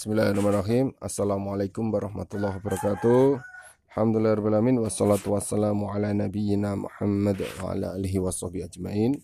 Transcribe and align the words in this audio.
Bismillahirrahmanirrahim. 0.00 0.96
Assalamualaikum 0.96 1.92
warahmatullahi 1.92 2.56
wabarakatuh. 2.56 3.36
Alhamdulillahirrahmanirrahim. 3.92 4.80
Wassalatu 4.80 5.36
wassalamu 5.36 5.92
ala 5.92 6.16
nabiyyina 6.16 6.72
Muhammad 6.72 7.44
wa 7.60 7.76
ala 7.76 7.92
alihi 8.00 8.16
washabihi 8.16 8.64
ajmain. 8.64 9.20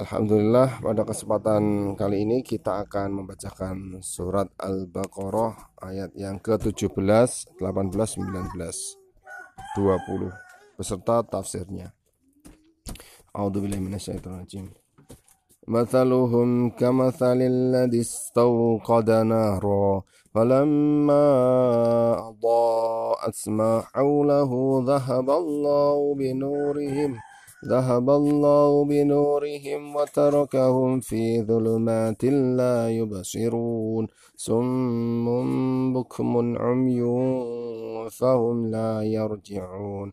Alhamdulillah 0.00 0.80
pada 0.80 1.04
kesempatan 1.04 1.92
kali 1.92 2.24
ini 2.24 2.40
kita 2.40 2.88
akan 2.88 3.20
membacakan 3.20 4.00
surat 4.00 4.48
Al-Baqarah 4.56 5.76
ayat 5.84 6.16
yang 6.16 6.40
ke-17, 6.40 6.96
18, 7.60 8.16
19, 8.16 8.16
20 9.76 10.32
beserta 10.80 11.20
tafsirnya. 11.20 11.92
A'udzubillahi 13.36 13.76
minasyaitonirrajim. 13.76 14.81
مثلهم 15.68 16.70
كمثل 16.70 17.38
الذي 17.40 18.00
استوقد 18.00 19.10
نارا 19.10 20.02
فلما 20.34 21.24
أضاءت 22.28 23.48
ما 23.48 23.80
حوله 23.80 24.82
ذهب 24.86 25.30
الله 25.30 26.14
بنورهم 26.14 27.18
ذهب 27.68 28.10
الله 28.10 28.84
بنورهم 28.84 29.96
وتركهم 29.96 31.00
في 31.00 31.42
ظلمات 31.42 32.24
لا 32.58 32.90
يبصرون. 32.90 34.06
سم 34.36 35.92
بكم 35.92 36.58
عمي 36.58 37.02
فهم 38.10 38.66
لا 38.66 39.02
يرجعون. 39.02 40.12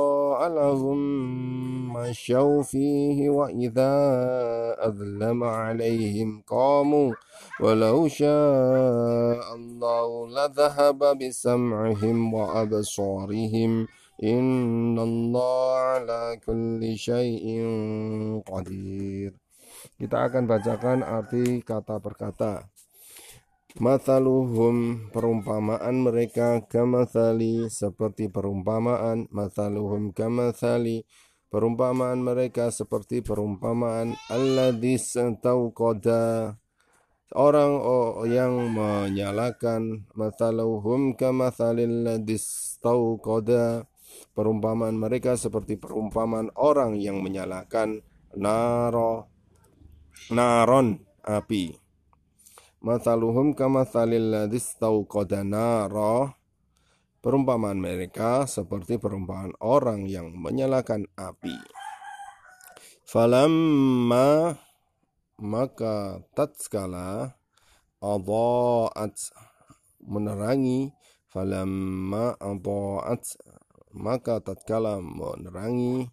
لهم 0.47 0.99
مشوا 1.93 2.63
فيه 2.63 3.29
وإذا 3.29 3.93
أظلم 4.79 5.43
عليهم 5.43 6.43
قاموا 6.47 7.13
ولو 7.59 8.07
شاء 8.07 9.55
الله 9.55 10.27
لذهب 10.27 11.17
بسمعهم 11.17 12.33
وأبصارهم 12.33 13.87
إن 14.23 14.99
الله 14.99 15.75
على 15.75 16.39
كل 16.45 16.97
شيء 16.97 17.45
قدير 18.47 19.31
Kita 19.81 20.29
akan 20.29 20.49
bacakan 20.49 20.99
arti 21.01 21.61
kata 21.61 21.97
per 22.01 22.13
kata. 22.17 22.53
Mathaluhum 23.79 25.07
perumpamaan 25.15 26.03
mereka 26.03 26.59
kamathali 26.67 27.71
seperti 27.71 28.27
perumpamaan. 28.27 29.31
Mathaluhum 29.31 30.11
kamathali 30.11 31.07
perumpamaan 31.47 32.19
mereka 32.19 32.67
seperti 32.67 33.23
perumpamaan. 33.23 34.19
Alladhis 34.27 35.15
tauqada 35.39 36.59
orang 37.31 37.79
yang 38.27 38.75
menyalakan. 38.75 40.03
Mathaluhum 40.19 41.15
kamathalil 41.15 42.11
ladhis 42.11 42.75
tauqada 42.83 43.87
perumpamaan 44.35 44.99
mereka 44.99 45.39
seperti 45.39 45.79
perumpamaan 45.79 46.51
orang 46.59 46.99
yang 46.99 47.23
menyalakan 47.23 48.03
naro 48.35 49.31
naron 50.27 51.03
api 51.23 51.80
Mathaluhum 52.81 53.53
kamathalil 53.53 54.33
ladis 54.33 54.73
tauqada 54.81 55.45
nara. 55.45 56.33
Perumpamaan 57.21 57.77
mereka 57.77 58.49
seperti 58.49 58.97
perumpamaan 58.97 59.53
orang 59.61 60.09
yang 60.09 60.33
menyalakan 60.33 61.05
api. 61.13 61.53
Falamma 63.05 64.57
maka 65.37 66.25
tatskala 66.33 67.37
adha'at 68.01 69.13
menerangi 70.01 70.89
falamma 71.29 72.33
adha'at 72.41 73.23
maka 73.93 74.41
tatkala 74.41 74.97
menerangi 74.97 76.09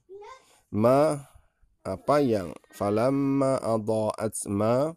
ma 0.77 1.17
apa 1.81 2.17
yang 2.21 2.53
falamma 2.77 3.57
adha'at 3.57 4.37
ma 4.53 4.93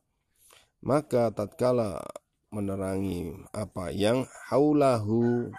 maka 0.82 1.30
tatkala 1.30 2.02
menerangi 2.50 3.32
apa 3.54 3.94
yang 3.94 4.26
haulahu 4.50 5.54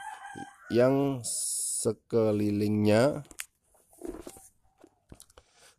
yang 0.69 1.23
sekelilingnya 1.83 3.23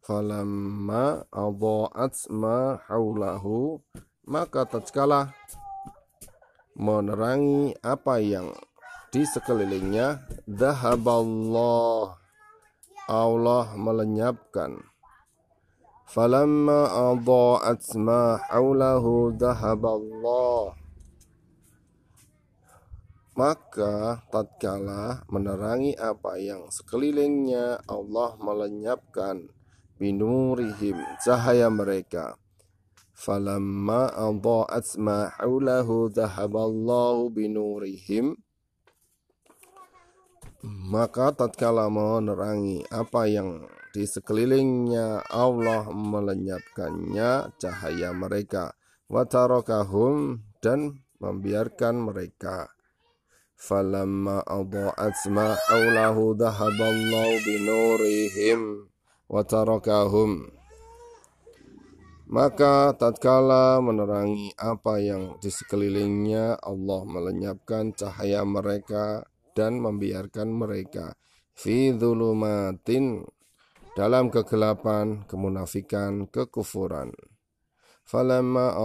falamma 0.04 1.28
adha'at 1.32 2.28
ma 2.32 2.80
haulahu 2.88 3.84
maka 4.24 4.64
tatkala 4.64 5.36
menerangi 6.80 7.76
apa 7.84 8.24
yang 8.24 8.50
di 9.14 9.28
sekelilingnya 9.28 10.24
dhahaballah 10.50 12.18
Allah 13.06 13.76
melenyapkan 13.76 14.93
Falamma 16.14 17.10
adha'at 17.10 17.98
ma 17.98 18.38
haulahu 18.54 19.34
dhahaballah 19.34 20.78
maka 23.34 24.22
tatkala 24.30 25.26
menerangi 25.26 25.98
apa 25.98 26.38
yang 26.38 26.70
sekelilingnya 26.70 27.82
Allah 27.90 28.38
melenyapkan 28.38 29.50
binurihim 29.98 31.02
cahaya 31.26 31.74
mereka. 31.74 32.38
falamma 33.18 34.14
adha'at 34.14 34.94
ma 35.02 35.34
haulahu 35.42 36.14
dhahaballahu 36.14 37.34
binurihim 37.34 38.38
maka 40.94 41.34
tatkala 41.34 41.90
menerangi 41.90 42.86
apa 42.94 43.26
yang 43.26 43.66
di 43.94 44.10
sekelilingnya 44.10 45.30
Allah 45.30 45.86
melenyapkannya 45.94 47.54
cahaya 47.62 48.10
mereka. 48.12 48.74
Watarakahum 49.06 50.42
dan 50.58 51.06
membiarkan 51.22 52.10
mereka. 52.10 52.74
Falamma 53.54 54.42
adha'at 54.44 55.16
ma 55.30 55.54
haulahu 55.70 56.34
dhahaballahu 56.34 57.40
binurihim 57.46 58.92
watarakahum 59.32 60.52
maka 62.34 62.98
tatkala 62.98 63.78
menerangi 63.78 64.58
apa 64.58 64.98
yang 64.98 65.38
di 65.38 65.54
sekelilingnya 65.54 66.58
Allah 66.66 67.06
melenyapkan 67.06 67.94
cahaya 67.94 68.42
mereka 68.42 69.22
dan 69.54 69.78
membiarkan 69.78 70.50
mereka. 70.50 71.14
Fi 71.54 71.94
dhulumatin 71.94 73.22
dalam 73.94 74.34
kegelapan, 74.34 75.22
kemunafikan, 75.30 76.26
kekufuran. 76.26 77.14
Ma 78.04 78.76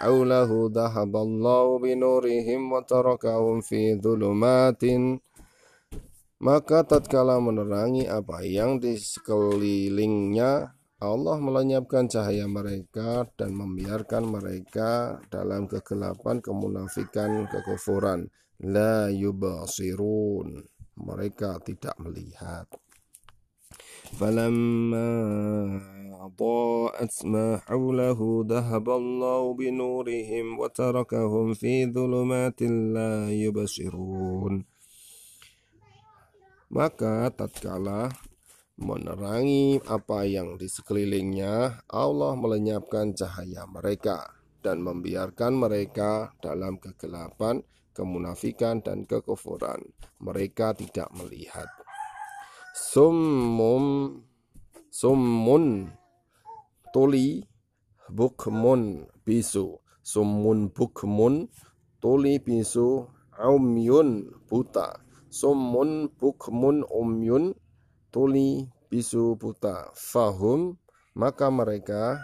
hawlahu 0.00 0.72
dhahaballahu 0.72 1.82
binurihim 1.82 2.72
wa 2.72 2.80
tarakahum 2.86 3.60
fi 3.60 3.98
dhulumatin. 3.98 5.20
Maka 6.38 6.86
tatkala 6.86 7.42
menerangi 7.42 8.06
apa 8.06 8.46
yang 8.46 8.78
di 8.78 8.94
sekelilingnya 8.94 10.70
Allah 10.98 11.36
melenyapkan 11.38 12.10
cahaya 12.10 12.46
mereka 12.50 13.26
dan 13.38 13.54
membiarkan 13.54 14.24
mereka 14.26 15.22
dalam 15.30 15.66
kegelapan 15.66 16.42
kemunafikan 16.42 17.46
kekufuran. 17.50 18.30
La 18.62 19.06
yubasirun. 19.10 20.62
Mereka 20.98 21.62
tidak 21.62 21.94
melihat 22.02 22.66
فلما 24.19 25.11
أضاءت 26.23 27.25
ما 27.25 27.57
حوله 27.57 28.45
ذهب 28.47 28.89
الله 28.89 29.53
بنورهم 29.53 30.59
وتركهم 30.59 31.53
في 31.53 31.91
ظلمات 31.91 32.61
لا 32.95 33.31
يبصرون 33.31 34.73
maka 36.73 37.29
tatkala 37.29 38.09
menerangi 38.81 39.77
apa 39.85 40.25
yang 40.25 40.57
di 40.57 40.65
sekelilingnya 40.65 41.85
Allah 41.85 42.33
melenyapkan 42.33 43.13
cahaya 43.13 43.69
mereka 43.69 44.25
dan 44.63 44.81
membiarkan 44.81 45.53
mereka 45.53 46.33
dalam 46.41 46.81
kegelapan, 46.81 47.61
kemunafikan 47.93 48.81
dan 48.81 49.05
kekufuran. 49.05 49.85
Mereka 50.23 50.73
tidak 50.79 51.11
melihat. 51.13 51.69
Summum 52.78 54.14
summun 54.86 55.90
tuli 56.94 57.42
bukmun 58.06 59.02
bisu. 59.26 59.82
Summun 60.06 60.70
bukmun 60.70 61.50
tuli 61.98 62.38
bisu 62.38 63.10
umyun 63.34 64.30
buta. 64.46 64.94
Summun 65.26 66.06
bukmun 66.22 66.86
umyun 66.86 67.58
tuli 68.14 68.70
bisu 68.86 69.34
buta. 69.34 69.90
Fahum 69.98 70.78
maka 71.18 71.50
mereka. 71.50 72.22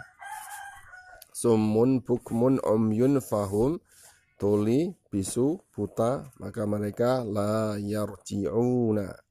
Sumun 1.35 1.99
bukmun 1.99 2.63
umyun 2.63 3.19
fahum 3.19 3.83
tuli 4.39 4.95
bisu 5.11 5.59
buta. 5.75 6.31
Maka 6.39 6.63
mereka 6.63 7.27
la 7.27 7.75
yarji'una 7.75 9.24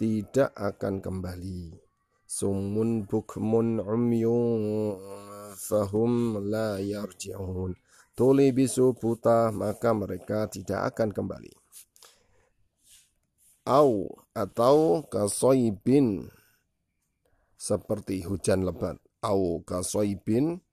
tidak 0.00 0.56
akan 0.56 1.04
kembali. 1.04 1.76
Sumun 2.24 3.04
bukmun 3.04 3.84
umyun 3.84 4.96
fahum 5.60 6.40
la 6.48 6.80
yarji'un. 6.80 7.76
Tuli 8.16 8.48
bisu 8.56 8.96
buta 8.96 9.52
maka 9.52 9.92
mereka 9.92 10.48
tidak 10.48 10.96
akan 10.96 11.12
kembali. 11.12 11.52
Au 13.68 14.08
atau 14.32 15.04
kasoibin 15.04 16.32
seperti 17.60 18.24
hujan 18.24 18.64
lebat. 18.64 18.96
Au 19.20 19.60
kasoibin 19.60 20.64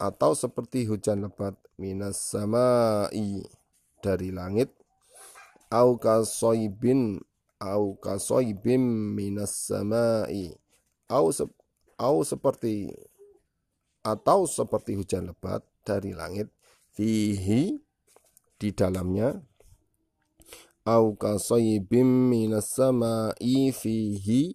atau 0.00 0.32
seperti 0.32 0.88
hujan 0.88 1.28
lebat. 1.28 1.60
Minas 1.76 2.32
samai 2.32 3.44
dari 4.00 4.32
langit. 4.32 4.72
Au 5.68 6.00
kasoibin 6.00 7.20
au 7.60 7.96
kasoibim 7.96 9.14
minas 9.16 9.68
samai 9.68 10.56
au 11.08 11.32
se, 11.32 11.44
au 11.98 12.24
seperti 12.24 12.92
atau 14.04 14.44
seperti 14.44 14.94
hujan 14.94 15.32
lebat 15.32 15.64
dari 15.82 16.12
langit 16.12 16.52
fihi 16.92 17.80
di 18.60 18.68
dalamnya 18.72 19.40
au 20.84 21.16
kasoibim 21.16 22.28
minas 22.28 22.76
samai 22.76 23.72
fihi 23.72 24.52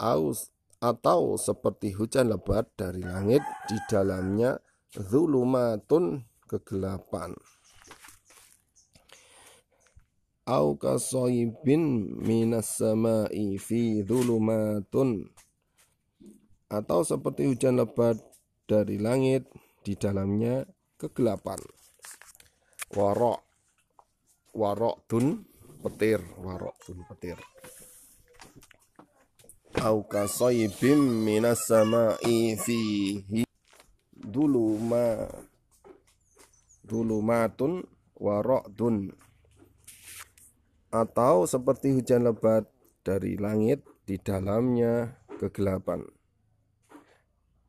au 0.00 0.32
atau 0.80 1.36
seperti 1.36 1.92
hujan 1.92 2.32
lebat 2.32 2.64
dari 2.72 3.04
langit 3.04 3.44
di 3.68 3.76
dalamnya 3.92 4.56
zulumatun 4.96 6.24
kegelapan 6.48 7.36
au 10.50 10.74
kasoibin 10.74 12.10
minas 12.26 12.82
sama'i 12.82 13.54
fi 13.54 14.02
zulumatun 14.02 15.30
atau 16.66 17.06
seperti 17.06 17.46
hujan 17.46 17.78
lebat 17.78 18.18
dari 18.66 18.98
langit 18.98 19.46
di 19.86 19.94
dalamnya 19.94 20.66
kegelapan. 20.98 21.62
Warok. 22.90 23.40
Warok 24.58 24.96
tun 25.06 25.46
petir. 25.86 26.18
Warok 26.42 26.76
tun 26.82 26.98
petir. 27.06 27.38
Au 29.78 30.02
kasaybim 30.02 30.98
minas 31.22 31.70
sama'i 31.70 32.58
fihi 32.58 33.46
duluma 34.18 35.30
dulumatun 36.82 37.86
wa 38.18 38.42
ra'dun 38.42 39.14
atau 40.90 41.46
seperti 41.46 41.94
hujan 41.94 42.26
lebat 42.26 42.66
dari 43.06 43.38
langit 43.38 43.86
di 44.04 44.18
dalamnya 44.18 45.22
kegelapan. 45.38 46.02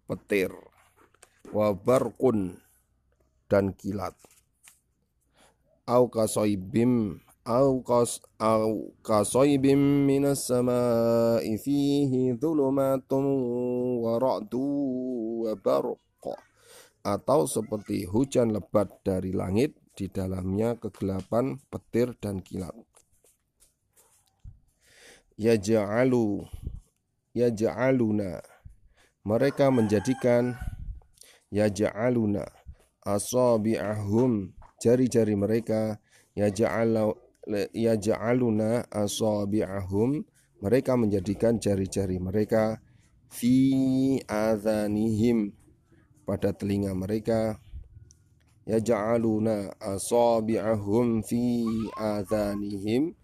Petir 0.09 0.51
wabarkun 1.53 2.57
dan 3.47 3.71
kilat. 3.77 4.17
Au 5.87 6.09
kasoibim 6.09 7.21
au 7.41 7.81
kas 7.81 8.21
au 8.37 8.93
kasoibim 9.01 10.05
minas 10.05 10.45
sama 10.45 10.81
fihi 11.41 12.37
dhulumatun 12.37 13.25
wa 13.97 14.21
ra'du 14.21 14.65
wa 15.49 15.53
atau 17.01 17.49
seperti 17.49 18.05
hujan 18.05 18.53
lebat 18.53 19.01
dari 19.01 19.33
langit 19.33 19.73
di 19.97 20.05
dalamnya 20.05 20.77
kegelapan 20.77 21.57
petir 21.73 22.13
dan 22.21 22.45
kilat 22.45 22.77
ya 25.41 25.57
ja'alu 25.57 26.45
ya 27.33 27.49
ja'aluna 27.49 28.45
mereka 29.25 29.73
menjadikan 29.73 30.53
ya 31.49 31.65
ja'aluna 31.65 32.45
asabi'ahum 33.05 34.53
jari-jari 34.81 35.33
mereka. 35.37 35.97
Ya 36.37 36.47
ja'alu 36.47 37.13
yaj'aluna 37.73 38.87
asabi'ahum 38.89 40.23
mereka 40.61 40.93
menjadikan 40.97 41.57
jari-jari 41.57 42.21
mereka. 42.21 42.79
Fi 43.31 44.19
adhanihim 44.27 45.55
pada 46.27 46.53
telinga 46.53 46.93
mereka. 46.93 47.57
Yaj'aluna 48.69 49.73
asabi'ahum 49.81 51.25
fi 51.25 51.65
adhanihim 51.97 53.17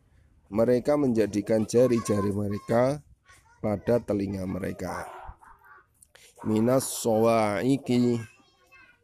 mereka 0.48 0.96
menjadikan 0.96 1.68
jari-jari 1.68 2.32
mereka 2.32 3.04
pada 3.60 4.00
telinga 4.00 4.48
mereka. 4.48 5.08
Minas 6.48 6.88
sawaiki 7.04 8.22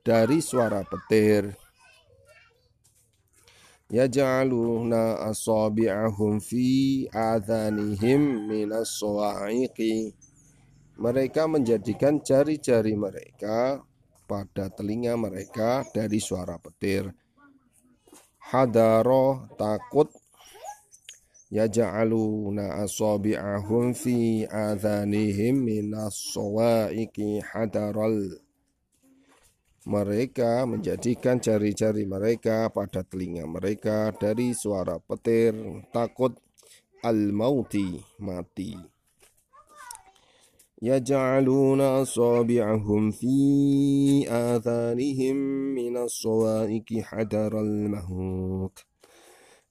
dari 0.05 0.39
suara 0.39 0.85
petir. 0.85 1.51
Yaj'aluna 3.93 5.21
asabi'ahum 5.29 6.41
fi 6.41 7.05
adhanihim 7.13 8.49
minas 8.49 8.97
sawa'iqi 8.97 10.13
mereka 10.97 11.49
menjadikan 11.49 12.21
jari-jari 12.21 12.93
mereka 12.93 13.81
pada 14.29 14.69
telinga 14.69 15.17
mereka 15.17 15.85
dari 15.89 16.21
suara 16.21 16.57
petir. 16.61 17.09
Hadaro 18.53 19.49
takut 19.57 20.09
yaj'aluna 21.53 22.81
asabi'ahum 22.81 23.93
fi 23.93 24.41
adhanihim 24.49 25.61
minas 25.61 26.17
sawa'iqi 26.33 27.45
hadaral 27.45 28.41
mereka 29.85 30.65
menjadikan 30.65 31.37
jari-jari 31.37 32.09
mereka 32.09 32.73
pada 32.73 33.05
telinga 33.05 33.45
mereka 33.45 34.09
dari 34.17 34.57
suara 34.57 34.97
petir 34.97 35.53
takut 35.93 36.33
al-mauti 37.05 38.01
mati. 38.17 38.73
Yaj'aluna 40.81 42.01
asabi'ahum 42.01 43.13
fi 43.13 43.37
athanihim 44.25 45.37
minas 45.77 46.17
sawaiki 46.17 47.03
hadaral 47.03 47.93
maut. 47.93 48.92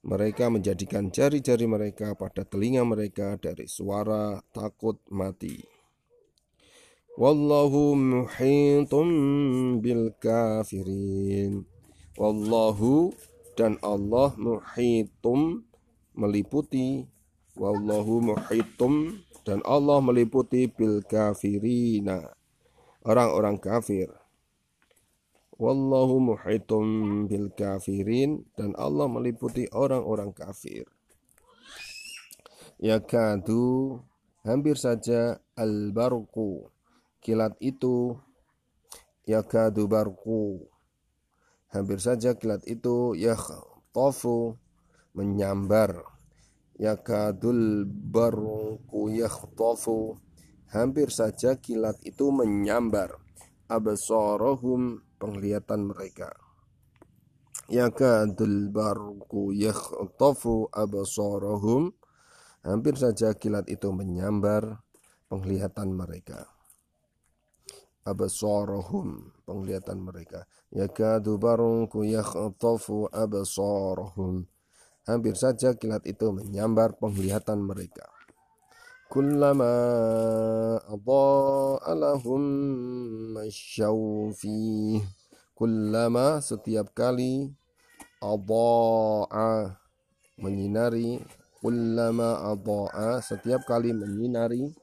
Mereka 0.03 0.51
menjadikan 0.51 1.07
jari-jari 1.07 1.63
mereka 1.63 2.11
pada 2.19 2.43
telinga 2.43 2.83
mereka 2.83 3.39
dari 3.39 3.71
suara 3.71 4.43
takut 4.51 4.99
mati. 5.07 5.63
Wallahu 7.15 7.95
muhitum 7.95 9.07
bil 9.79 10.11
kafirin. 10.19 11.63
Wallahu 12.19 13.15
dan 13.55 13.79
Allah 13.79 14.35
muhitum 14.35 15.63
meliputi. 16.17 17.07
Wallahu 17.53 18.33
muhitum 18.33 19.23
dan 19.45 19.63
Allah 19.63 20.01
meliputi 20.01 20.67
bil 20.67 21.05
kafirina. 21.05 22.33
Orang-orang 23.05 23.55
kafir. 23.55 24.22
Wallahu 25.53 26.33
muhitum 26.33 26.85
bil 27.29 27.53
kafirin 27.53 28.41
dan 28.57 28.73
Allah 28.73 29.05
meliputi 29.05 29.69
orang-orang 29.69 30.33
kafir. 30.33 30.89
Ya 32.81 32.97
kadu 32.97 34.01
hampir 34.41 34.81
saja 34.81 35.37
al-barqu 35.53 36.73
kilat 37.21 37.53
itu 37.61 38.17
yakadu 39.23 39.87
barku 39.87 40.67
hampir 41.71 42.01
saja 42.03 42.35
kilat 42.35 42.65
itu 42.65 43.13
tofu 43.93 44.57
menyambar. 45.13 46.01
Yakadul 46.81 47.85
barku 47.85 49.13
tofu 49.53 50.17
hampir 50.73 51.13
saja 51.13 51.55
kilat 51.61 52.01
itu 52.01 52.33
menyambar. 52.33 53.21
Absarahum 53.69 54.99
penglihatan 55.23 55.87
mereka. 55.87 56.35
Yakadul 57.71 58.67
barku 58.67 59.55
yakhtafu 59.55 60.67
absarahum 60.75 61.95
hampir 62.59 62.99
saja 62.99 63.31
kilat 63.31 63.71
itu 63.71 63.87
menyambar 63.95 64.83
penglihatan 65.31 65.95
mereka. 65.95 66.43
Absarahum 68.03 69.31
penglihatan 69.47 70.03
mereka. 70.03 70.43
Yakadu 70.75 71.39
barku 71.39 72.03
yakhtafu 72.03 73.07
absarahum 73.07 74.43
hampir 75.07 75.39
saja 75.39 75.71
kilat 75.79 76.03
itu 76.03 76.35
menyambar 76.35 76.99
penglihatan 76.99 77.63
mereka. 77.63 78.12
Kullama 79.13 79.69
adha'a 80.89 81.93
lahum 81.93 82.41
masyaw 83.37 84.33
Kullama 85.53 86.41
setiap 86.41 86.97
kali 86.97 87.53
adha'a 88.17 89.77
menyinari. 90.41 91.21
kullama 91.61 92.57
adha'a 92.57 93.21
setiap 93.21 93.61
kali 93.69 93.93
menyinari. 93.93 94.73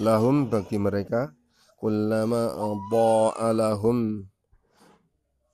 lahum 0.00 0.48
bagi 0.48 0.80
mereka. 0.80 1.28
kullama 1.76 2.56
adha'a 2.56 3.52
lahum 3.52 4.24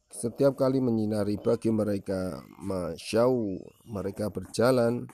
setiap 0.07 0.55
kali 0.55 0.79
menyinari 0.79 1.35
bagi 1.35 1.75
mereka. 1.75 2.47
masyau 2.63 3.59
mereka 3.91 4.31
berjalan 4.31 5.11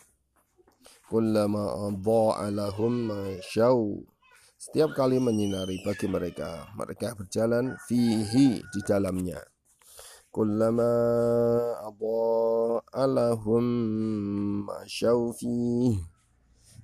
kullama 1.06 1.90
lahum 2.50 2.92
masyau 3.10 4.06
setiap 4.56 4.96
kali 4.96 5.20
menyinari 5.20 5.78
bagi 5.84 6.08
mereka 6.08 6.66
mereka 6.74 7.12
berjalan 7.12 7.76
fihi 7.86 8.64
di 8.64 8.80
dalamnya. 8.82 9.38
Kullama 10.32 10.90
lahum 12.96 13.66
masyau 14.64 15.36
fihi. 15.36 16.00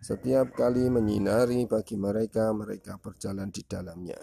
Setiap 0.05 0.53
kali 0.53 0.93
menyinari 0.93 1.65
bagi 1.65 1.97
mereka 1.97 2.53
mereka 2.53 3.01
berjalan 3.01 3.49
di 3.49 3.65
dalamnya. 3.65 4.21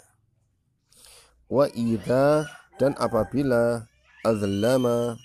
Wa 1.49 1.65
idza 1.73 2.45
dan 2.77 2.93
apabila 3.01 3.81
azlama 4.21 5.17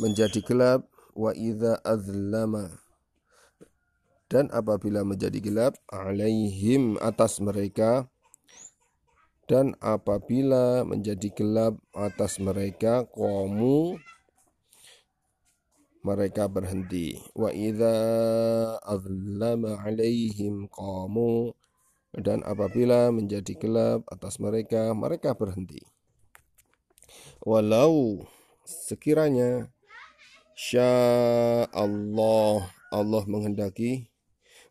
menjadi 0.00 0.40
gelap 0.42 0.88
wa 1.12 1.30
idza 1.36 1.76
azlama 1.84 2.87
dan 4.28 4.52
apabila 4.52 5.08
menjadi 5.08 5.40
gelap 5.40 5.80
alaihim 5.88 7.00
atas 7.00 7.40
mereka. 7.40 8.12
Dan 9.48 9.72
apabila 9.80 10.84
menjadi 10.84 11.32
gelap 11.32 11.80
atas 11.96 12.36
mereka 12.36 13.08
qamu 13.08 13.96
mereka 16.04 16.44
berhenti. 16.52 17.16
Wa 17.32 17.48
idza 17.48 17.96
azlama 18.84 19.80
alaihim 19.80 20.68
qamu. 20.68 21.56
Dan 22.12 22.44
apabila 22.44 23.08
menjadi 23.08 23.56
gelap 23.56 24.04
atas 24.12 24.36
mereka 24.36 24.92
mereka 24.92 25.32
berhenti. 25.32 25.80
Walau 27.40 28.28
sekiranya 28.68 29.72
sya 30.52 30.92
Allah 31.72 32.68
Allah 32.92 33.24
menghendaki 33.24 34.08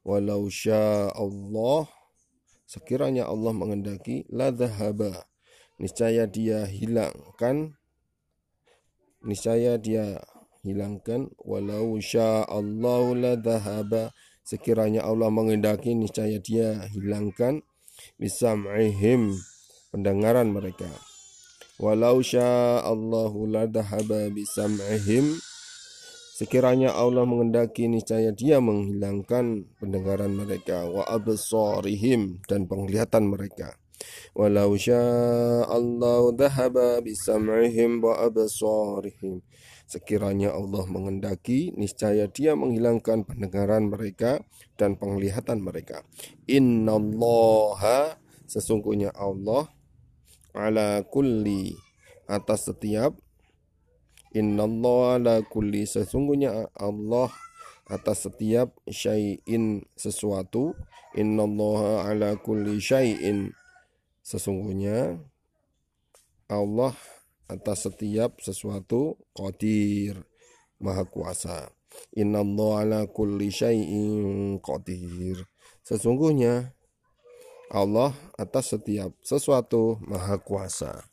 Walau 0.08 0.48
sya 0.48 1.12
Allah 1.12 1.84
sekiranya 2.64 3.28
Allah 3.28 3.52
mengendaki 3.52 4.24
la 4.32 4.56
dhahaba. 4.56 5.28
Niscaya 5.84 6.24
dia 6.24 6.64
hilangkan 6.64 7.76
niscaya 9.28 9.76
dia 9.76 10.24
hilangkan 10.64 11.28
walau 11.44 12.00
sya 12.00 12.48
Allah 12.48 13.04
la 13.20 13.34
dhahaba. 13.36 14.16
Sekiranya 14.48 15.04
Allah 15.04 15.28
mengendaki 15.28 15.92
niscaya 15.92 16.40
dia 16.40 16.88
hilangkan 16.88 17.68
bisam'ihim 18.16 19.36
pendengaran 19.92 20.56
mereka. 20.56 20.88
Walau 21.84 22.24
sya 22.24 22.80
Allah 22.80 23.36
la 23.44 23.68
dhahaba 23.68 24.32
bisam'ihim 24.32 25.36
Sekiranya 26.38 26.94
Allah 26.94 27.26
mengendaki 27.26 27.90
niscaya 27.90 28.30
dia 28.30 28.62
menghilangkan 28.62 29.74
pendengaran 29.82 30.38
mereka 30.38 30.86
wa 30.86 31.02
absarihim 31.02 32.46
dan 32.46 32.70
penglihatan 32.70 33.26
mereka. 33.26 33.74
Walau 34.38 34.78
Allah 35.66 36.22
dhahaba 36.38 37.02
bisam'ihim 37.02 38.06
wa 38.06 38.22
absarihim. 38.22 39.42
Sekiranya 39.90 40.54
Allah 40.54 40.86
mengendaki 40.86 41.74
niscaya 41.74 42.30
dia 42.30 42.54
menghilangkan 42.54 43.26
pendengaran 43.26 43.90
mereka 43.90 44.38
dan 44.78 44.94
penglihatan 44.94 45.58
mereka. 45.58 46.06
Innallaha 46.46 48.22
sesungguhnya 48.46 49.10
Allah 49.18 49.74
ala 50.54 51.02
kulli 51.02 51.74
atas 52.30 52.70
setiap 52.70 53.18
Innallaha 54.36 55.20
ala 55.20 55.36
kulli 55.48 55.88
sesungguhnya 55.88 56.68
Allah 56.76 57.32
atas 57.88 58.28
setiap 58.28 58.76
syai'in 58.88 59.88
sesuatu. 59.96 60.76
Innallaha 61.16 62.12
ala 62.12 62.36
kulli 62.36 62.84
syai'in 62.84 63.56
sesungguhnya 64.24 65.16
Allah 66.52 66.96
atas 67.48 67.88
setiap 67.88 68.44
sesuatu 68.44 69.16
qadir 69.32 70.20
maha 70.84 71.08
kuasa. 71.08 71.72
Innallaha 72.12 72.84
ala 72.84 73.00
kulli 73.08 73.48
syai'in 73.48 74.60
qadir 74.60 75.48
sesungguhnya 75.88 76.76
Allah 77.72 78.12
atas 78.36 78.76
setiap 78.76 79.16
sesuatu 79.24 80.00
maha 80.04 80.40
kuasa 80.40 81.08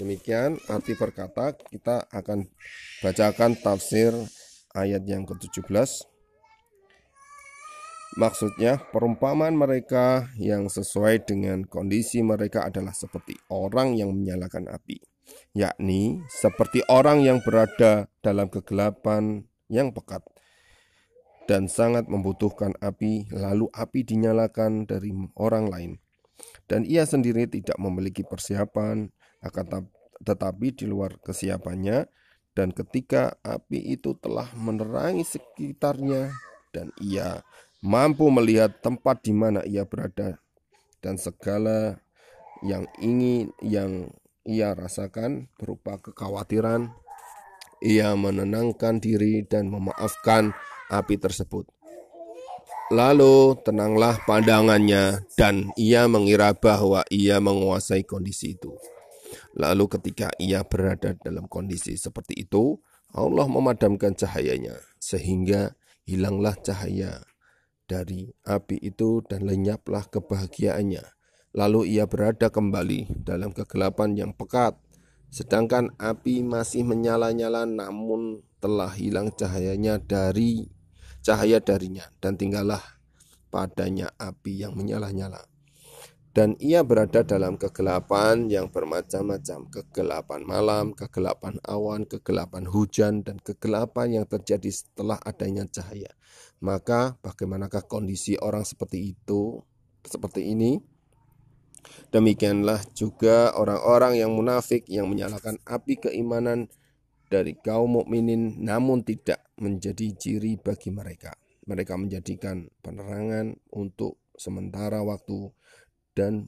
Demikian 0.00 0.56
arti 0.72 0.96
perkata 0.96 1.52
kita 1.52 2.08
akan 2.08 2.48
bacakan 3.04 3.52
tafsir 3.60 4.16
ayat 4.72 5.04
yang 5.04 5.28
ke-17. 5.28 6.08
Maksudnya 8.12 8.76
perumpamaan 8.92 9.56
mereka 9.56 10.28
yang 10.36 10.68
sesuai 10.68 11.24
dengan 11.24 11.64
kondisi 11.64 12.20
mereka 12.20 12.68
adalah 12.68 12.92
seperti 12.92 13.40
orang 13.48 13.96
yang 13.96 14.12
menyalakan 14.12 14.68
api, 14.68 15.00
yakni 15.56 16.20
seperti 16.28 16.84
orang 16.92 17.24
yang 17.24 17.40
berada 17.40 18.12
dalam 18.20 18.52
kegelapan 18.52 19.48
yang 19.72 19.96
pekat 19.96 20.20
dan 21.48 21.72
sangat 21.72 22.04
membutuhkan 22.08 22.76
api, 22.84 23.32
lalu 23.32 23.68
api 23.72 24.04
dinyalakan 24.04 24.84
dari 24.84 25.12
orang 25.36 25.72
lain. 25.72 25.92
Dan 26.68 26.84
ia 26.84 27.08
sendiri 27.08 27.48
tidak 27.48 27.76
memiliki 27.80 28.24
persiapan 28.24 29.08
akan 29.42 29.90
tetapi 30.22 30.70
di 30.72 30.86
luar 30.86 31.18
kesiapannya 31.18 32.06
dan 32.54 32.70
ketika 32.70 33.34
api 33.42 33.98
itu 33.98 34.14
telah 34.22 34.46
menerangi 34.54 35.26
sekitarnya 35.26 36.30
dan 36.70 36.94
ia 37.02 37.42
mampu 37.82 38.30
melihat 38.30 38.78
tempat 38.78 39.26
di 39.26 39.34
mana 39.34 39.66
ia 39.66 39.82
berada 39.82 40.38
dan 41.02 41.18
segala 41.18 41.98
yang 42.62 42.86
ingin 43.02 43.50
yang 43.58 44.14
ia 44.46 44.78
rasakan 44.78 45.50
berupa 45.58 45.98
kekhawatiran 45.98 46.94
ia 47.82 48.14
menenangkan 48.14 49.02
diri 49.02 49.42
dan 49.42 49.66
memaafkan 49.66 50.54
api 50.86 51.18
tersebut 51.18 51.66
Lalu 52.92 53.56
tenanglah 53.64 54.20
pandangannya 54.28 55.24
dan 55.32 55.72
ia 55.80 56.04
mengira 56.04 56.52
bahwa 56.52 57.00
ia 57.08 57.40
menguasai 57.40 58.04
kondisi 58.04 58.52
itu. 58.52 58.76
Lalu 59.52 59.84
ketika 59.92 60.32
ia 60.40 60.64
berada 60.64 61.12
dalam 61.20 61.44
kondisi 61.44 61.96
seperti 62.00 62.48
itu, 62.48 62.80
Allah 63.12 63.44
memadamkan 63.44 64.16
cahayanya 64.16 64.80
sehingga 64.96 65.76
hilanglah 66.08 66.56
cahaya 66.56 67.20
dari 67.84 68.32
api 68.48 68.80
itu 68.80 69.20
dan 69.28 69.44
lenyaplah 69.44 70.08
kebahagiaannya. 70.08 71.04
Lalu 71.52 72.00
ia 72.00 72.08
berada 72.08 72.48
kembali 72.48 73.28
dalam 73.28 73.52
kegelapan 73.52 74.16
yang 74.16 74.32
pekat, 74.32 74.72
sedangkan 75.28 75.92
api 76.00 76.40
masih 76.40 76.88
menyala-nyala 76.88 77.68
namun 77.68 78.40
telah 78.56 78.88
hilang 78.96 79.28
cahayanya 79.36 80.00
dari 80.00 80.72
cahaya 81.20 81.60
darinya 81.60 82.08
dan 82.24 82.40
tinggallah 82.40 82.80
padanya 83.52 84.08
api 84.16 84.64
yang 84.64 84.72
menyala-nyala 84.72 85.51
dan 86.32 86.56
ia 86.56 86.80
berada 86.80 87.20
dalam 87.20 87.60
kegelapan 87.60 88.48
yang 88.48 88.72
bermacam-macam, 88.72 89.68
kegelapan 89.68 90.40
malam, 90.48 90.96
kegelapan 90.96 91.60
awan, 91.60 92.08
kegelapan 92.08 92.64
hujan, 92.64 93.20
dan 93.20 93.36
kegelapan 93.36 94.16
yang 94.20 94.24
terjadi 94.24 94.72
setelah 94.72 95.20
adanya 95.20 95.68
cahaya. 95.68 96.08
Maka 96.64 97.20
bagaimanakah 97.20 97.84
kondisi 97.84 98.40
orang 98.40 98.64
seperti 98.64 99.12
itu, 99.12 99.60
seperti 100.08 100.56
ini? 100.56 100.80
Demikianlah 102.08 102.80
juga 102.96 103.52
orang-orang 103.52 104.16
yang 104.16 104.32
munafik 104.32 104.88
yang 104.88 105.12
menyalakan 105.12 105.60
api 105.68 106.00
keimanan 106.00 106.72
dari 107.28 107.56
kaum 107.60 108.00
mukminin 108.00 108.56
namun 108.62 109.04
tidak 109.04 109.52
menjadi 109.60 110.16
ciri 110.16 110.56
bagi 110.56 110.88
mereka. 110.88 111.36
Mereka 111.68 111.92
menjadikan 112.00 112.72
penerangan 112.80 113.52
untuk 113.74 114.22
sementara 114.38 115.04
waktu 115.04 115.52
dan 116.12 116.44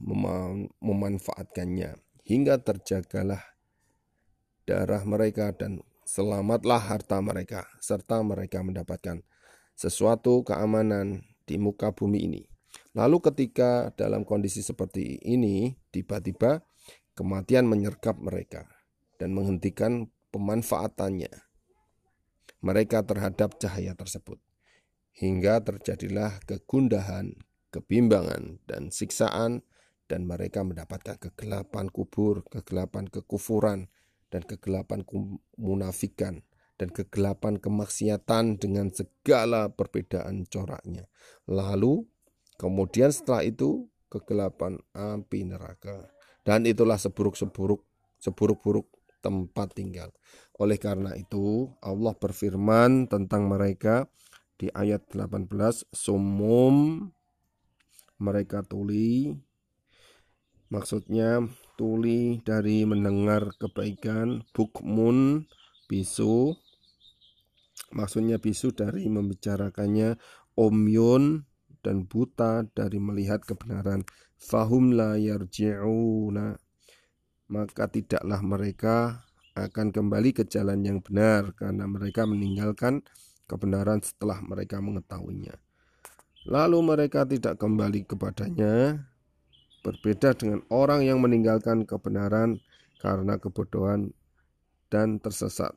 memanfaatkannya 0.81 1.97
hingga 2.25 2.61
terjagalah 2.61 3.41
darah 4.65 5.01
mereka 5.05 5.53
dan 5.53 5.81
selamatlah 6.05 6.81
harta 6.81 7.21
mereka 7.21 7.65
serta 7.81 8.21
mereka 8.21 8.61
mendapatkan 8.61 9.25
sesuatu 9.73 10.45
keamanan 10.45 11.25
di 11.45 11.57
muka 11.61 11.93
bumi 11.93 12.25
ini. 12.25 12.43
Lalu 12.95 13.19
ketika 13.21 13.91
dalam 13.93 14.23
kondisi 14.23 14.63
seperti 14.63 15.19
ini 15.21 15.75
tiba-tiba 15.91 16.63
kematian 17.17 17.67
menyergap 17.67 18.17
mereka 18.17 18.67
dan 19.19 19.31
menghentikan 19.35 20.11
pemanfaatannya 20.31 21.31
mereka 22.65 23.05
terhadap 23.05 23.61
cahaya 23.61 23.93
tersebut. 23.93 24.41
Hingga 25.15 25.63
terjadilah 25.63 26.43
kegundahan, 26.43 27.39
kebimbangan, 27.75 28.63
dan 28.63 28.87
siksaan, 28.95 29.59
dan 30.07 30.23
mereka 30.23 30.63
mendapatkan 30.63 31.19
kegelapan 31.19 31.91
kubur, 31.91 32.47
kegelapan 32.47 33.11
kekufuran, 33.11 33.91
dan 34.31 34.47
kegelapan 34.47 35.03
kemunafikan, 35.03 36.47
dan 36.79 36.89
kegelapan 36.91 37.59
kemaksiatan 37.59 38.55
dengan 38.55 38.91
segala 38.95 39.67
perbedaan 39.71 40.47
coraknya. 40.47 41.11
Lalu, 41.51 42.07
kemudian 42.55 43.11
setelah 43.11 43.43
itu, 43.43 43.91
kegelapan 44.07 44.79
api 44.95 45.43
neraka. 45.43 46.07
Dan 46.45 46.63
itulah 46.69 47.01
seburuk-seburuk, 47.01 47.81
seburuk-buruk 48.21 48.87
tempat 49.25 49.73
tinggal. 49.73 50.13
Oleh 50.61 50.77
karena 50.77 51.17
itu, 51.17 51.73
Allah 51.81 52.13
berfirman 52.13 53.09
tentang 53.09 53.49
mereka 53.49 54.05
di 54.61 54.69
ayat 54.71 55.03
18, 55.11 55.49
sumum 55.89 57.09
mereka 58.19 58.63
tuli. 58.63 59.35
Maksudnya 60.71 61.45
tuli 61.77 62.41
dari 62.41 62.83
mendengar 62.83 63.53
kebaikan 63.55 64.43
bukmun 64.51 65.45
bisu. 65.85 66.55
Maksudnya 67.93 68.41
bisu 68.41 68.73
dari 68.73 69.07
membicarakannya 69.07 70.17
omyun 70.57 71.45
dan 71.85 72.09
buta 72.09 72.65
dari 72.73 72.97
melihat 72.97 73.45
kebenaran. 73.45 74.03
Fahum 74.35 74.95
la 74.95 75.15
yarji'una. 75.15 76.57
Maka 77.45 77.85
tidaklah 77.93 78.41
mereka 78.41 79.25
akan 79.55 79.93
kembali 79.93 80.35
ke 80.35 80.43
jalan 80.49 80.81
yang 80.83 80.99
benar 80.99 81.53
karena 81.55 81.85
mereka 81.87 82.27
meninggalkan 82.27 83.05
kebenaran 83.45 84.01
setelah 84.01 84.41
mereka 84.41 84.81
mengetahuinya. 84.81 85.64
Lalu 86.45 86.77
mereka 86.85 87.25
tidak 87.25 87.57
kembali 87.57 88.05
kepadanya, 88.05 89.01
berbeda 89.81 90.37
dengan 90.37 90.61
orang 90.69 91.01
yang 91.01 91.17
meninggalkan 91.17 91.89
kebenaran 91.89 92.61
karena 93.01 93.41
kebodohan 93.41 94.13
dan 94.93 95.17
tersesat. 95.17 95.73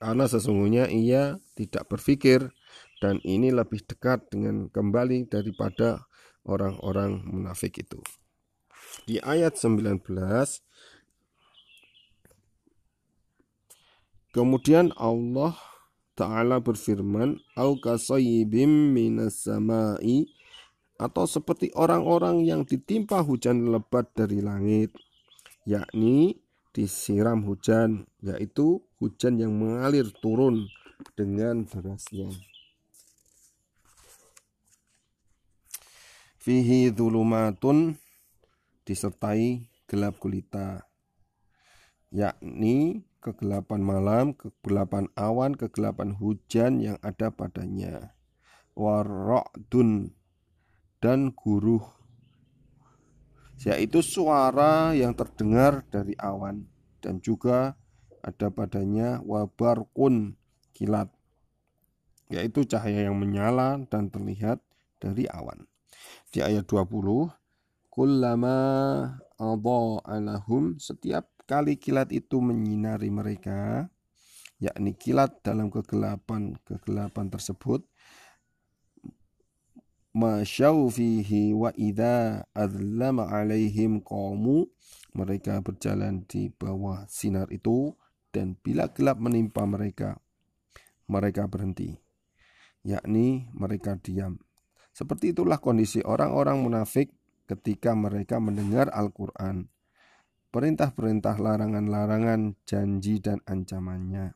Karena 0.00 0.24
sesungguhnya 0.28 0.88
ia 0.88 1.40
tidak 1.56 1.88
berpikir 1.88 2.52
dan 3.00 3.20
ini 3.24 3.52
lebih 3.52 3.84
dekat 3.84 4.24
dengan 4.32 4.68
kembali 4.72 5.28
daripada 5.28 6.04
orang-orang 6.44 7.24
munafik 7.24 7.80
itu. 7.80 8.00
Di 9.04 9.20
ayat 9.20 9.60
19 9.60 10.04
Kemudian 14.36 14.92
Allah 15.00 15.56
Ta'ala 16.16 16.64
berfirman 16.64 17.36
Au 17.54 17.76
kasayyibim 17.76 18.96
minas 18.96 19.44
samai 19.44 20.26
Atau 20.96 21.28
seperti 21.28 21.70
orang-orang 21.76 22.48
yang 22.48 22.64
ditimpa 22.64 23.20
hujan 23.20 23.68
lebat 23.68 24.08
dari 24.16 24.40
langit 24.40 24.96
Yakni 25.68 26.40
disiram 26.72 27.44
hujan 27.44 28.08
Yaitu 28.24 28.80
hujan 28.96 29.36
yang 29.36 29.52
mengalir 29.52 30.08
turun 30.24 30.64
dengan 31.16 31.64
derasnya. 31.68 32.32
Fihi 36.40 36.94
dhulumatun 36.94 37.98
disertai 38.86 39.66
gelap 39.90 40.14
gulita 40.22 40.86
yakni 42.14 43.02
kegelapan 43.26 43.82
malam, 43.82 44.24
kegelapan 44.38 45.10
awan, 45.18 45.58
kegelapan 45.58 46.14
hujan 46.14 46.78
yang 46.78 46.94
ada 47.02 47.34
padanya. 47.34 48.14
Warokdun 48.78 50.14
dan 51.02 51.34
guruh 51.34 51.82
yaitu 53.56 54.04
suara 54.04 54.92
yang 54.92 55.16
terdengar 55.16 55.80
dari 55.88 56.12
awan 56.20 56.68
dan 57.00 57.24
juga 57.24 57.74
ada 58.20 58.52
padanya 58.52 59.18
wabarkun 59.24 60.36
kilat 60.76 61.08
yaitu 62.28 62.68
cahaya 62.68 63.08
yang 63.08 63.16
menyala 63.16 63.80
dan 63.88 64.12
terlihat 64.12 64.60
dari 65.00 65.24
awan. 65.30 65.64
Di 66.28 66.44
ayat 66.44 66.68
20 66.68 67.32
kullama 67.88 68.58
adha'alahum 69.40 70.76
setiap 70.76 71.35
kali 71.46 71.78
kilat 71.78 72.10
itu 72.10 72.42
menyinari 72.42 73.08
mereka, 73.08 73.86
yakni 74.58 74.92
kilat 74.98 75.38
dalam 75.46 75.70
kegelapan-kegelapan 75.70 77.26
tersebut, 77.30 77.86
masyau 80.10 80.90
fihi 80.90 81.54
wa 81.54 81.70
idza 81.78 82.44
adzlama 82.50 83.30
alaihim 83.30 84.02
qawmu 84.02 84.66
mereka 85.14 85.62
berjalan 85.62 86.26
di 86.26 86.50
bawah 86.50 87.06
sinar 87.06 87.48
itu 87.54 87.94
dan 88.32 88.56
bila 88.60 88.88
gelap 88.92 89.20
menimpa 89.20 89.64
mereka 89.68 90.16
mereka 91.04 91.44
berhenti 91.44 92.00
yakni 92.86 93.50
mereka 93.50 93.98
diam. 93.98 94.38
Seperti 94.94 95.34
itulah 95.34 95.60
kondisi 95.60 96.00
orang-orang 96.00 96.62
munafik 96.62 97.12
ketika 97.50 97.92
mereka 97.92 98.40
mendengar 98.40 98.88
Al-Qur'an 98.94 99.68
perintah-perintah 100.56 101.36
larangan-larangan, 101.36 102.56
janji 102.64 103.20
dan 103.20 103.44
ancamannya. 103.44 104.32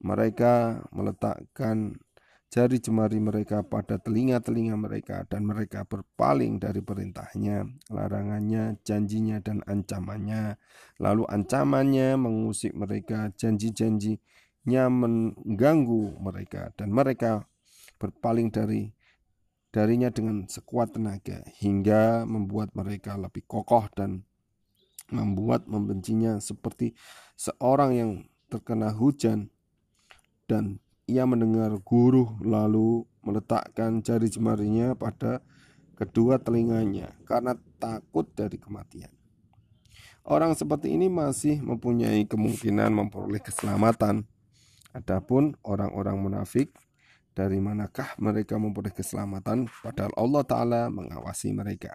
Mereka 0.00 0.88
meletakkan 0.96 2.00
jari 2.48 2.80
jemari 2.80 3.20
mereka 3.20 3.60
pada 3.60 4.00
telinga-telinga 4.00 4.80
mereka 4.80 5.28
dan 5.28 5.44
mereka 5.44 5.84
berpaling 5.84 6.56
dari 6.56 6.80
perintahnya, 6.80 7.68
larangannya, 7.92 8.80
janjinya 8.80 9.44
dan 9.44 9.60
ancamannya. 9.68 10.56
Lalu 11.04 11.28
ancamannya 11.28 12.16
mengusik 12.16 12.72
mereka, 12.72 13.28
janji-janjinya 13.36 14.88
mengganggu 14.88 16.16
mereka 16.16 16.72
dan 16.80 16.96
mereka 16.96 17.44
berpaling 18.00 18.48
dari 18.48 18.88
darinya 19.68 20.08
dengan 20.08 20.48
sekuat 20.48 20.96
tenaga 20.96 21.44
hingga 21.60 22.24
membuat 22.24 22.72
mereka 22.72 23.20
lebih 23.20 23.44
kokoh 23.44 23.84
dan 23.92 24.24
membuat 25.12 25.64
membencinya 25.68 26.40
seperti 26.40 26.92
seorang 27.38 27.90
yang 27.94 28.10
terkena 28.48 28.92
hujan 28.92 29.52
dan 30.48 30.80
ia 31.08 31.24
mendengar 31.24 31.72
guru 31.84 32.36
lalu 32.44 33.04
meletakkan 33.24 34.04
jari 34.04 34.28
jemarinya 34.28 34.92
pada 34.92 35.40
kedua 35.96 36.40
telinganya 36.40 37.16
karena 37.24 37.56
takut 37.80 38.28
dari 38.32 38.60
kematian. 38.60 39.12
Orang 40.28 40.52
seperti 40.52 40.92
ini 40.92 41.08
masih 41.08 41.64
mempunyai 41.64 42.28
kemungkinan 42.28 42.92
memperoleh 42.92 43.40
keselamatan. 43.40 44.28
Adapun 44.92 45.56
orang-orang 45.64 46.20
munafik, 46.20 46.68
dari 47.38 47.62
manakah 47.62 48.18
mereka 48.18 48.58
memperoleh 48.58 48.90
keselamatan 48.90 49.70
padahal 49.86 50.10
Allah 50.18 50.42
Ta'ala 50.42 50.82
mengawasi 50.90 51.54
mereka. 51.54 51.94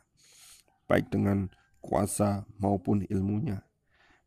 Baik 0.88 1.12
dengan 1.12 1.52
kuasa 1.84 2.48
maupun 2.64 3.04
ilmunya. 3.12 3.68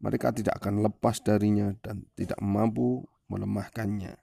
Mereka 0.05 0.37
tidak 0.37 0.61
akan 0.61 0.85
lepas 0.85 1.25
darinya 1.25 1.73
dan 1.81 2.05
tidak 2.13 2.37
mampu 2.45 3.09
melemahkannya. 3.33 4.21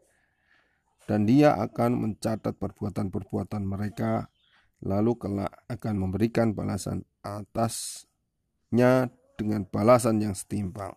Dan 1.09 1.25
dia 1.25 1.57
akan 1.57 1.99
mencatat 1.99 2.55
perbuatan-perbuatan 2.55 3.65
mereka, 3.65 4.31
lalu 4.85 5.17
kelak 5.19 5.51
akan 5.67 5.95
memberikan 5.97 6.55
balasan 6.55 7.03
atasnya 7.25 9.11
dengan 9.35 9.67
balasan 9.67 10.21
yang 10.21 10.37
setimpal. 10.37 10.95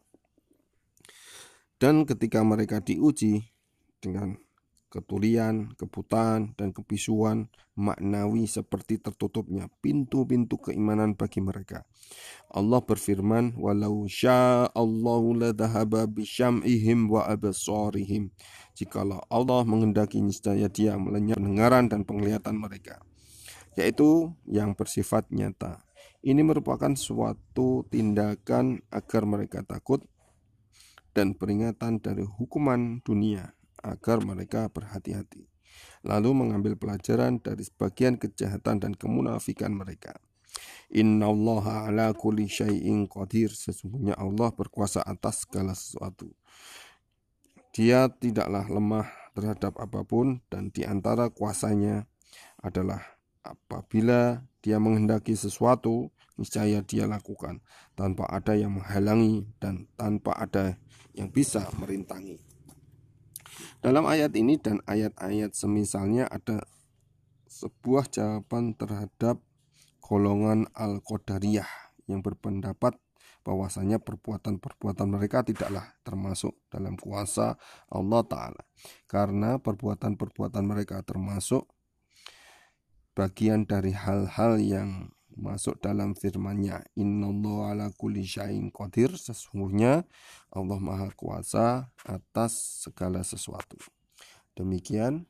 Dan 1.81 2.07
ketika 2.07 2.44
mereka 2.46 2.79
diuji 2.85 3.51
dengan 3.99 4.38
ketulian, 4.87 5.75
kebutaan, 5.75 6.55
dan 6.55 6.70
kebisuan 6.70 7.51
maknawi 7.77 8.49
seperti 8.49 8.96
tertutupnya 9.03 9.68
pintu-pintu 9.83 10.57
keimanan 10.57 11.12
bagi 11.18 11.44
mereka. 11.44 11.85
Allah 12.49 12.81
berfirman, 12.81 13.59
"Walau 13.59 14.07
sya'allahu 14.07 15.37
ladhahaba 15.37 16.09
bisyam'ihim 16.09 17.11
wa 17.11 17.27
absarihim." 17.27 18.33
Jikalau 18.77 19.20
Allah 19.29 19.64
menghendaki 19.66 20.22
niscaya 20.22 20.70
Dia 20.70 20.96
melenyap 20.96 21.37
pendengaran 21.37 21.90
dan 21.90 22.05
penglihatan 22.05 22.57
mereka, 22.57 23.03
yaitu 23.75 24.33
yang 24.46 24.72
bersifat 24.72 25.29
nyata. 25.33 25.83
Ini 26.27 26.42
merupakan 26.42 26.90
suatu 26.96 27.87
tindakan 27.92 28.83
agar 28.90 29.22
mereka 29.29 29.62
takut 29.62 30.03
dan 31.16 31.33
peringatan 31.33 31.96
dari 32.05 32.29
hukuman 32.29 33.01
dunia 33.01 33.55
agar 33.87 34.18
mereka 34.27 34.66
berhati-hati. 34.68 35.46
Lalu 36.03 36.31
mengambil 36.35 36.75
pelajaran 36.75 37.38
dari 37.38 37.62
sebagian 37.62 38.18
kejahatan 38.18 38.83
dan 38.83 38.92
kemunafikan 38.99 39.70
mereka. 39.70 40.18
Inna 40.94 41.31
ala 41.31 42.14
kulli 42.14 42.46
syai'in 42.46 43.11
qadir. 43.11 43.51
Sesungguhnya 43.51 44.14
Allah 44.16 44.55
berkuasa 44.55 45.03
atas 45.03 45.44
segala 45.44 45.75
sesuatu. 45.75 46.31
Dia 47.77 48.09
tidaklah 48.09 48.64
lemah 48.70 49.07
terhadap 49.37 49.77
apa 49.77 50.01
pun 50.01 50.40
dan 50.49 50.72
di 50.72 50.88
antara 50.88 51.29
kuasanya 51.29 52.09
adalah 52.64 53.05
apabila 53.44 54.49
dia 54.64 54.81
menghendaki 54.81 55.37
sesuatu, 55.37 56.09
niscaya 56.40 56.81
dia 56.81 57.05
lakukan 57.05 57.61
tanpa 57.92 58.25
ada 58.33 58.57
yang 58.57 58.81
menghalangi 58.81 59.44
dan 59.61 59.85
tanpa 60.01 60.33
ada 60.40 60.81
yang 61.12 61.29
bisa 61.29 61.68
merintangi. 61.77 62.45
Dalam 63.84 64.08
ayat 64.08 64.32
ini 64.34 64.56
dan 64.56 64.80
ayat-ayat 64.88 65.52
semisalnya 65.52 66.26
ada 66.26 66.64
sebuah 67.46 68.08
jawaban 68.10 68.74
terhadap 68.74 69.40
golongan 70.02 70.68
Al-Qadariyah 70.74 71.68
yang 72.06 72.22
berpendapat 72.22 72.96
bahwasanya 73.46 74.02
perbuatan-perbuatan 74.02 75.06
mereka 75.06 75.46
tidaklah 75.46 75.94
termasuk 76.02 76.58
dalam 76.66 76.98
kuasa 76.98 77.54
Allah 77.86 78.22
Ta'ala. 78.26 78.62
Karena 79.06 79.62
perbuatan-perbuatan 79.62 80.64
mereka 80.66 81.06
termasuk 81.06 81.70
bagian 83.14 83.64
dari 83.64 83.94
hal-hal 83.94 84.58
yang 84.58 85.14
masuk 85.37 85.77
dalam 85.85 86.16
firman-Nya 86.16 86.81
innallaha 86.96 87.77
ala 87.77 87.87
kulli 87.92 88.25
syai'in 88.25 88.72
qadir 88.72 89.12
sesungguhnya 89.12 90.09
Allah 90.49 90.81
Maha 90.81 91.12
Kuasa 91.12 91.92
atas 92.09 92.83
segala 92.88 93.20
sesuatu. 93.20 93.77
Demikian 94.57 95.29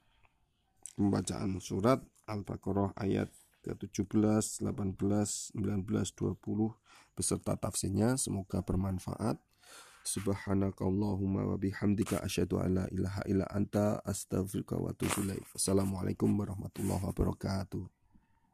pembacaan 0.94 1.58
surat 1.58 1.98
Al-Baqarah 2.30 2.94
ayat 2.98 3.30
ke-17, 3.66 4.62
18, 4.62 5.58
19, 5.58 5.58
20 5.58 7.18
beserta 7.18 7.58
tafsirnya 7.58 8.14
semoga 8.14 8.62
bermanfaat. 8.62 9.42
Subhanakallahumma 10.06 11.50
wa 11.50 11.58
bihamdika 11.58 12.22
asyhadu 12.22 12.62
an 12.62 12.78
la 12.78 12.84
ilaha 12.94 13.26
illa 13.26 13.46
anta 13.50 13.98
astaghfiruka 14.06 14.78
wa 14.78 14.94
atubu 14.94 15.26
ilaik. 15.26 15.42
Assalamualaikum 15.50 16.30
warahmatullahi 16.30 17.02
wabarakatuh. 17.10 17.95